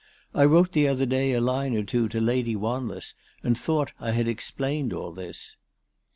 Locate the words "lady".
2.19-2.55